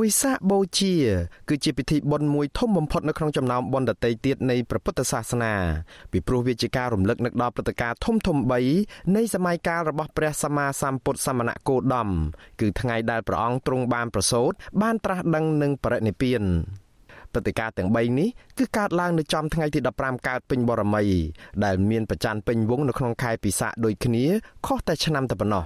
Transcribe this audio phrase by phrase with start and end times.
[0.00, 0.94] វិសាខបូជា
[1.48, 5.54] គឺជាពិធីបុណ្យមួយធំបំផុតនៅក្នុងចំណោមបុណ្យដទៃទៀតនៃព្រះពុទ្ធសាសនា
[6.12, 8.38] ពីព្រោះវាជាការរំលឹកនឹកដល់ព្រឹត្តិការណ៍ធំធំ
[8.76, 12.08] 3នៃសម័យកាលរបស់ព្រះសម្មាសម្ពុទ្ធសមណគោតម
[12.60, 14.52] គឺថ្ងៃដែលព្រះអង្គទ្រង់បានប្រសូត
[14.82, 16.42] បានត្រាស់ដឹងនឹងបរិនិព្វាន
[17.32, 18.28] ព្រឹត្តិការណ៍ទាំង3នេះ
[18.58, 21.04] គឺកើតឡើងនៅចំថ្ងៃទី15កើតពេញបរមី
[21.64, 24.24] ដែលមានប្រច័នពេញវងនៅក្នុងខែពិសាខដូចគ្នា
[24.66, 25.64] ខុសតែឆ្នាំតែប៉ុណ្ណោះ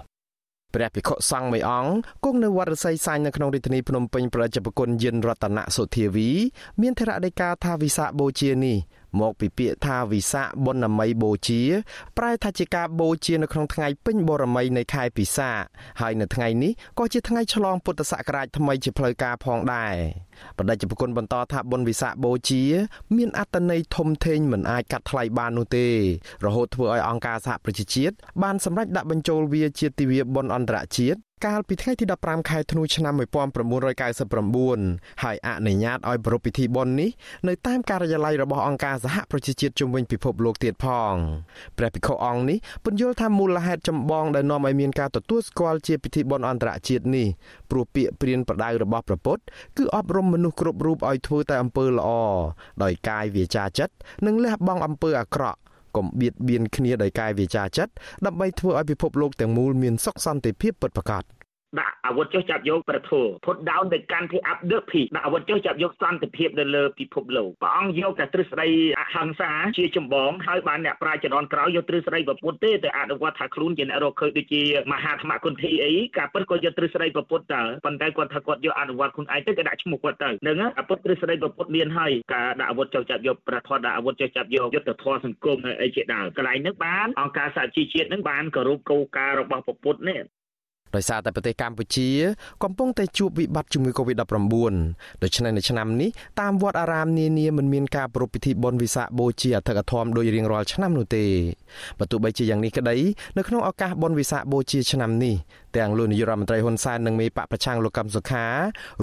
[0.76, 1.92] ព្រះភិក្ខុសង្ឃមួយអង្គ
[2.24, 6.30] គង់នៅវត្តរស័យសាញនៅក្នុងរាជធានីភ្នំពេញប្រជាប្រគុណយិនរតនសុធាវី
[6.80, 8.76] មានធរណដីកាថាវិសាបូជានេះ
[9.20, 11.62] មកពីពាក្យថាវិសាបុណ្ណមីបូជា
[12.18, 15.50] ប្រែថាជាការបូជានៅក្នុងថ្ងៃពេញបរមីនៃខែពិសា
[16.00, 19.94] ហើយនៅថ្ងៃនេះក៏ជាថ្ងៃឆ្លងពុទ្ធសករាជថ្មីជាផ្លូវការផងដែរ
[20.58, 22.62] បដិជ្ជគុណបន្តថាបុណ្យវិសាបូជា
[23.16, 25.86] មានអត្តន័យធំធេងមិនអាចកាត់ថ្លៃបាននោះទេ
[26.44, 33.14] រហូតធ្វើឲ្យអង្គការសហប្រជាជាតិបានសម្រេចដាក់បញ្ចូលវាជាទិវាបុណ្យអន្តរជាតិកាលពីថ្ងៃទី15ខែធ្នូឆ្នាំ
[33.96, 37.10] 1999ហើយអនុញ្ញាតឲ្យប្រារព្ធពិធីបុណ្យនេះ
[37.48, 41.14] នៅតាមការិយាល័យរបស់អង្គការសហប្រជាជាតិជំវិញពិភពលោកទៀតផង
[41.78, 47.26] ព្រះភិក្ខុអង្គនេះពន្យល់ថាមូលហេតុចម្បងដែលនាំឲ្យមានការទទួលស្គាល់ជាពិធីបុណ្យអន្តរជាតិនេះ
[47.70, 49.42] ព្រោះពាក្យព្រានប្រដៅរបស់ព្រះពុទ្ធ
[49.78, 52.08] គឺអប់រំមនុស្សគ្រប់រូបឲ្យធ្វើតែអំពើល្អ
[52.82, 53.94] ដោយកាយវាចាចិត្ត
[54.26, 55.58] និងលះបង់អំពើអាក្រក់
[55.96, 57.92] កុំបៀតបៀនគ្នាដោយកាយវាចាចិត្ត
[58.26, 61.24] ដើម្បីធ្វើឲ្យពិភពលោកទាំងមូលមានសុខសន្តិភាពពិតប្រាកដ
[61.80, 68.68] ដាក់អាវុធចុះចាប់យកប្រធោ put down the country up the peace ដាក់អាវុធចុះចាប់យកសន្តិភាពនៅលើពិភពលោកព្រះអង្គយកតែទ្រឹស្ដី
[69.00, 90.20] អហិង្សាជាចម្បងហើយបានអ្នកប្រាជ្ញជំនាន់ក្រោយយកទ្រឹស្ដីប្រពុតទេទៅអនុវត្តថាខ្លួនជាអ្នករកឃើញដូចជាមហាធម្មគុណធីអីការពិតក៏យកទ្រឹស្ដីប្រពុតតើប៉ុន្តែគាត់ថាគាត់យកអនុវត្តខ្លួនឯងទៅគេដាក់ឈ្មោះគាត់ទៅនឹងអាពុតទ្រឹស្ដីប្រពុតមានហើយការដាក់អាវុធចុះចាប់យកប្រធនដាក់អាវុធចុះចាប់យកយុទ្ធធម៌សង្គមអីជាដើមកន្លែងនេះបានអង្គការសហជីវជាតិនឹងបានគោរពគោលការណ៍របស់ប្រពុតនេះ
[90.94, 92.08] ដោយសារតែប្រទេសកម្ពុជា
[92.62, 94.74] កំពុងតែជួបវិបត្តិជំងឺ Covid-19
[95.22, 96.10] ដូច្នេះនៅឆ្នាំនេះ
[96.40, 101.24] តាមវត្តអារាមនានាមិនមានការប្រារព្ធពិធីបុណ្យវិសាខបូជាអធិកធមដោយរៀងរាល់ឆ្នាំនោះទេ
[101.98, 102.96] បើទោះបីជាយ៉ាងនេះក្តី
[103.36, 105.34] នៅក្នុងឱកាសបុណ្យវិសាខបូជាឆ្នាំនេះ
[105.76, 108.44] ទាំងលោកនាយរដ្ឋមន្ត្រីហ៊ុនសែននិងមេបកប្រឆាំងលោកកឹមសុខា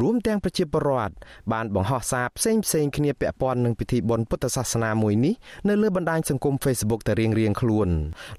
[0.02, 1.14] រួមទាំងប្រជាពលរដ្ឋ
[1.54, 5.34] បានបង្ហោះសារផ្សេងផ្សេងគ្នាពាក់ព័ន្ធនឹងពិធីបុណ្យពុទ្ធសាសនាមួយនេះ
[5.70, 7.90] នៅលើបណ្ដាញសង្គម Facebook តែរៀងរៀងខ្លួន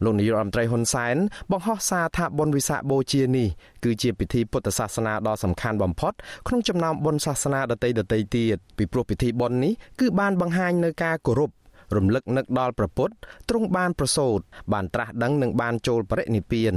[0.04, 1.16] លោកនាយរដ្ឋមន្ត្រីហ៊ុនសែន
[1.52, 3.48] បង្ហោះសារថាបុណ្យវិសាខបូជានេះ
[3.84, 6.12] គឺជាពិធីពុទ្ធសាសនាដ៏សំខាន់បំផុត
[6.46, 11.50] ក្នុងចំណោមបុណ្យសាសនាដទៃដទៃទៀតពីព្រោះពិធីបុណ្យនេះគឺបានបង្ហាញនៅការគោរព
[11.96, 13.14] រំលឹកនឹកដល់ព្រះពុទ្ធ
[13.48, 14.38] ទ្រង់បានប្រសូត
[14.72, 16.74] បានត្រាស់ដឹងនិងបានចូលបរិនិព្វាន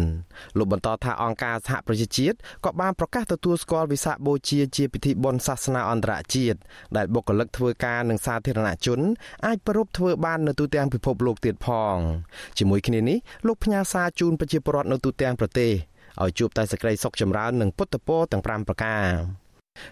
[0.58, 6.60] លោកបន្តថាអង្គការសហប្រជាជាតិក៏បានប្រកាសទទួលស្គាល់វិសាខបូជាជាពិធីបុណ្យសាសនាអន្តរជាតិ
[6.98, 9.00] ដែលបុគ្គលិកធ្វើការនឹងសាធារណជន
[9.46, 11.98] អាចប្រពធ្វើបាននៅទូទាំងពិភពលោកទៀតផង
[12.58, 15.72] ជាមួយគ្នានេះលោកផ្ញើសារជូនប្រជាពលរដ្ឋនៅទូទាំងប្រទេស
[16.24, 19.06] ឲ្យជួបតែសេចក្តីសុខចម្រើននិងពុទ្ធពរទាំង5ប្រការ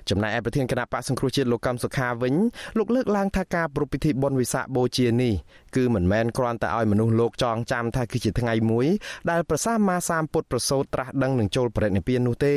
[0.09, 2.33] ចំណែកឯប្រធានគណៈបកសង្គ្រោះជាតិលោកកំសុខាវិញ
[2.77, 5.33] លោកលើកឡើងថាការប្រពៃពិធីបុណ្យវិសាខបូជានេះ
[5.75, 8.87] គឺមិនមែនគ្រាន់តែឲ្យមនុស្សលោកចងចាំថាគឺជាថ្ងៃមួយ
[9.29, 12.55] ដែលព្រះសម្មាសម្ពុទ្ធប្រសូតត្រាស់ដឹងនឹងចូលបរិនិព្វាននោះទេ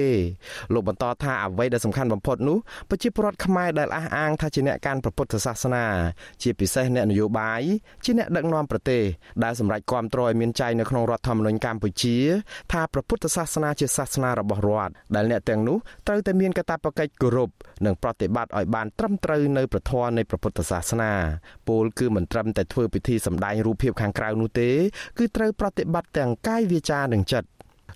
[0.75, 2.59] លោកបន្តថាអ្វីដែលសំខាន់បំផុតនោះ
[2.89, 5.84] ប្រជាពលរដ្ឋខ្មែរដែលអះអាងថាជាអ្នកកាន់ព្រះពុទ្ធសាសនា
[6.43, 7.62] ជាពិសេសអ្នកនយោបាយ
[8.05, 9.03] ជាអ្នកដឹកនាំប្រទេស
[9.45, 12.17] ដែលសម្រេចគាំទ្រឲ្យមានចែងនៅក្នុងរដ្ឋធម្មនុញ្ញកម្ពុជា
[12.73, 15.77] ថាព្រះពុទ្ធសាសនាជាសាសនារបស់រដ្ឋដែលអ្នកទាំងនោះ
[16.07, 17.51] ត្រូវតែមានកាតព្វកិច្ចគោរព
[17.87, 21.12] និងប្រតិបត្តិឲ្យបានត្រឹមត្រូវនៅប្រធមនៃព្រះពុទ្ធសាសនា
[21.69, 24.71] ពោលគឺមិនត្រឹមតែធ្វើពិធីសម្ដែងរូបភាពខាងក្រៅនោះទេ
[25.19, 27.49] គឺត្រូវប្រតិបត្តិទាំងកាយវាចានិងចិត្ត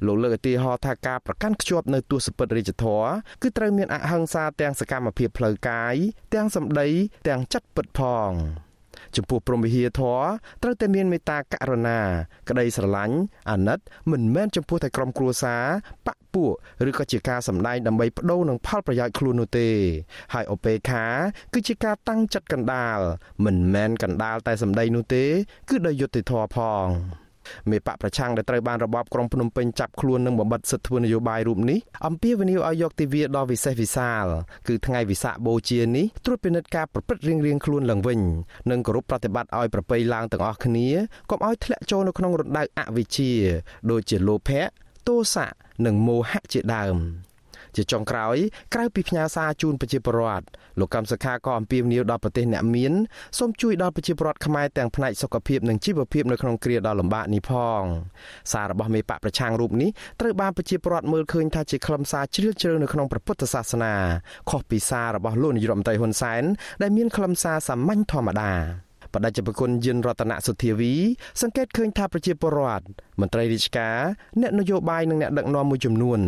[0.07, 3.03] លោកលើកឧទាហរណ៍ថាការប្រកាន់ខ្ជាប់នៅទស្សពិតរាជធរ
[3.43, 5.95] គឺត្រូវមានអហិង្សាទាំងសកម្មភាពផ្លូវកាយ
[6.35, 6.89] ទាំងសម្ដី
[7.29, 8.31] ទាំងចិត្តពិតផង
[9.17, 10.21] ចំពោះព្រមវិហារធរ
[10.63, 12.01] ត្រូវតែមានមេត្តាករុណា
[12.49, 13.17] ក្តីស្រឡាញ់
[13.51, 13.79] អាណិត
[14.13, 15.65] មិនមែនចំពោះតែក្រុមគ្រួសារ
[16.07, 16.53] បព ពួក
[16.89, 19.69] ឬក៏ជាការសម្ដែងដើម្បីបដូរនឹងផលប្រយោជន៍ខ្លួននោះទេ
[20.35, 21.05] ហើយអបេខា
[21.53, 22.99] គឺជាការតាំងចិត្តកណ្ដាល
[23.45, 25.25] មិនមែនកណ្ដាលតែសម្ដីនោះទេ
[25.69, 26.87] គឺដោយយុត្តិធម៌ផង
[27.71, 34.25] មេបកប្រឆាំងដែលត្រូវបានរបបក្រុងភ្នំពេញចាប់ខ្លួននិងបំបិតសិទ្ធិធ្វើនយោបាយរូបនេះអំពាវនាវឲ្យយកទិវាដ៏វិសេសវិសាល
[34.69, 38.21] គឺថ្ងៃវិសាខបូជានេះត្រួតពិនិត្យការប្រព្រឹត្តរៀងៗខ្លួនឡើងវិញ
[38.71, 40.89] និងគោរពប្រតិបត្តិឲ្យប្រពៃឡើងទាំងអស់គ្នា
[41.31, 43.33] កុំឲ្យធ្លាក់ចូលនៅក្នុងរណ្ដៅអវិជ្ជា
[43.91, 44.63] ដូចជាលោភៈ
[45.09, 45.49] ទោសៈ
[45.87, 46.99] និងមោហៈជាដើម
[47.77, 48.37] ជាចុងក្រោយ
[48.75, 50.45] ក្រៅពីផ្ញើសារជូនប្រជាពលរដ្ឋ
[50.81, 52.93] លោកកម្មសខាក៏អំពាវនាវដល់ប្រទេសអ្នកមាន
[53.39, 57.83] សូមជួយដល់ប្រជាពលរដ្ឋខ្មែរទាំងផ្នែកសុខភាពនិងជីវភាពនៅក្នុងគ្រាដ៏លំបាកនេះផង
[58.53, 59.91] សាររបស់មេបកប្រឆាំងរូបនេះ
[60.21, 63.95] ត្រូវបានប្រជាពលរដ្ឋមើលឃើញថាជាខ្លឹមសារជ្រាលជ្រៅនៅក្នុងព្រះពុទ្ធសាសនា
[64.51, 66.43] ខុសពីសាររបស់លោកនាយរដ្ឋមន្ត្រីហ៊ុនសែន
[66.83, 68.53] ដែលមានខ្លឹមសារសាមញ្ញធម្មតា
[69.15, 70.95] បដិជនគុណយិនរតនសុធាវី
[71.41, 72.85] សង្កេតឃើញថាប្រជាពលរដ្ឋ
[73.21, 73.99] មន្ត្រីរាជការ
[74.41, 76.21] អ្នកនយោបាយនិងអ្នកដឹកនាំមួយចំនួន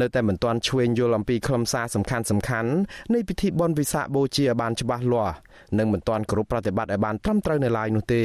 [0.00, 2.70] នៅតែមិនទាន់ឈ្វេងយល់អំពីខ្លឹមសារសំខាន់សំខាន់
[3.14, 5.36] នៃពិធីបុណ្យវិសាខបូជាឲ្យបានច្បាស់លាស់
[5.78, 8.24] និងមិនទាន់គ្រប់ប្រតិបត្តិឲ្យបានត្រឹមត្រូវនៅឡើយនោះទេ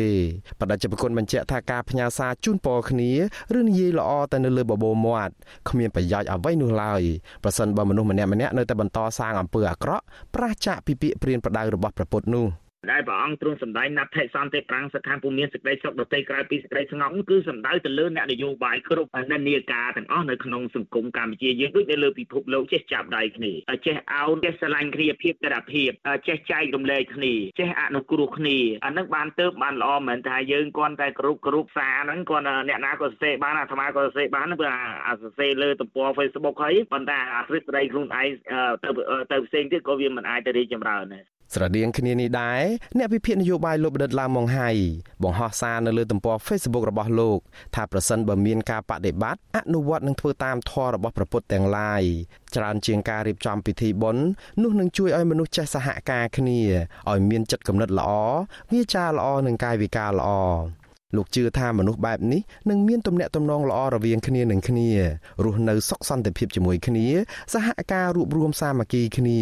[0.59, 3.11] បដិជនគុណបញ្ជាក់ថាការផ្ញើសារជូនពរគ្នា
[3.59, 5.33] ឬនិយាយល្អតែនៅលើបបោមាត់
[5.69, 7.01] គ្មានប្រយោជន៍អ្វីនោះឡើយ
[7.43, 10.03] ប្រសិនបើមនុស្សម្នាក់ម្នាក់នៅតែបន្តសាងអំពើអាក្រក់
[10.35, 23.51] ប្រឆាចពីពាក្យព្រានប្រដៅរបស់ព្រះពុទ្ធនោះ ដែលព្រះអង្គទ្រង់សម្ដែងណដ្ឋិសន្តិប្រាំងសខាពុមានសេចក្តីសុខដតីក្រៅពីសេចក្តីស្ងប់គឺសំដៅទៅលើអ្នកនយោបាយគ្រប់និន្នាការទាំងអស់នៅក្នុងសង្គមកម្ពុជាយើងដូចនៅលើពិភពលោកចេះចាប់ដៃគ្នា
[23.85, 25.89] ចេះអោនចេះស្រឡាញ់គ្នាភាពតរភាព
[26.27, 34.73] ចេះចែករំលែកគ្នាចេះអនុគ្រោះគ្នាអានឹងបានទៅបានល្អមែនថាយើងគាត់តែគ្រប់គ្រប់សារហ្នឹងគាត់អ្នកណាក៏សរសេរបានអាត្មាក៏សរសេរបានព្រោះ
[35.07, 38.29] អាសរសេរលើទំព័រ Facebook ហើយប៉ុន្តែអាទ្រឹស្ដីខ្លួនឯង
[38.83, 38.89] ទៅ
[39.31, 42.63] ទៅផ្សេងទៀតក៏វាមិនអាចទៅរីកចម្រើនដែរ ស្រដៀងគ្នានេះដែរ
[42.97, 44.69] អ្នកវិភាគនយោបាយលោកបដិតឡាម៉ុងហៃ
[45.23, 47.39] បង្ហោះសារនៅលើទំព័រ Facebook របស់លោក
[47.75, 52.03] ថាប្រសិនបើមានការបដិបត្តិអនុវត្តនឹងធ្វើតាមធម៌របស់ព្រះពុទ្ធទាំងឡាយ
[52.55, 54.23] ច្រើនជាងការរៀបចំពិធីបុណ្យ
[54.61, 56.59] នោះនឹងជួយឲ្យមនុស្សចេះសហការគ្នា
[57.09, 58.11] ឲ្យមានចិត្តគំនិតល្អ
[58.71, 60.29] វាចាល្អនិងកាយវិការល្អ
[61.15, 64.89] លោកជឿថាមនុស្សបែបនេះនឹងមានទំនាក់ទំនងល្អរវាងគ្នានឹងគ្នា
[65.43, 67.05] រស់នៅសុខសន្តិភាពជាមួយគ្នា
[67.53, 69.37] សហការរួបរวมសាមគ្គីគ្នា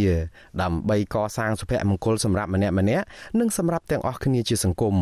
[0.62, 3.06] ដើម្បីកសាងសុភមង្គលសម្រាប់ម្នាក់ម្នាក់
[3.40, 4.98] និងសម្រាប់ទាំងអស់គ្នាជាសង្គម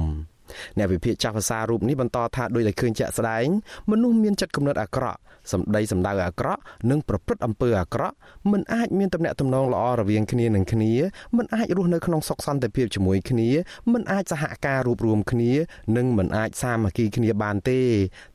[0.78, 3.48] អ្នកវិភាគចាស់ភាសារូបនេះបន្តថាដោយតែឃើញជាក់ស្ដែង
[3.92, 5.20] មនុស្សមានចិត្តគំនិតអាក្រក់
[5.52, 8.16] សម្ដីសម្ដៅអាក្រក់និងប្រព្រឹត្តអំពើអាក្រក់
[8.52, 10.92] មិនអាចមានទំនាក់ទំនងល្អរវាងគ្នានឹងគ្នា
[11.38, 13.50] មិនអាចរស់នៅក្នុងសុខសន្តិភាពជាមួយគ្នា
[13.94, 15.52] មិនអាចសហការរួបរวมគ្នា
[15.98, 17.80] និងមិនអាចសាមគ្គីគ្នាបានទេ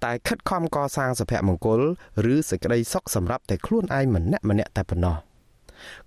[0.04, 1.80] តែខិតខំកសាងសុភមង្គល
[2.32, 5.16] ឬសេចក្តីសុខសម្រាប់តែខ្លួនឯងម្នាក់ម្នាក់តែប៉ុណ្ណោះ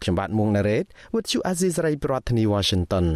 [0.01, 3.07] ខ្ញុំបាទមួងណារ៉េត With you Aziz Ray ប្រធានាធិបតី Washington